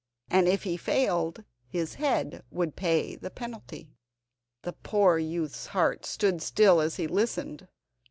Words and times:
And 0.31 0.47
if 0.47 0.63
he 0.63 0.77
failed, 0.77 1.43
his 1.67 1.93
head 1.93 2.41
would 2.49 2.75
pay 2.75 3.15
the 3.15 3.29
penalty. 3.29 3.93
The 4.63 4.73
poor 4.73 5.19
youth's 5.19 5.67
heart 5.67 6.07
stood 6.07 6.41
still 6.41 6.81
as 6.81 6.95
he 6.95 7.05
listened. 7.05 7.67